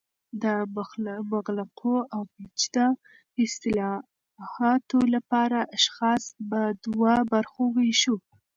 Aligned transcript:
د 0.43 0.45
مغلقو 1.33 1.95
او 2.15 2.21
پیچده 2.33 2.85
اصطالحاتو 3.43 4.99
لپاره 5.15 5.59
اشخاص 5.77 6.23
په 6.49 6.59
دوه 6.83 7.13
برخو 7.31 7.63
ویشو 7.75 8.15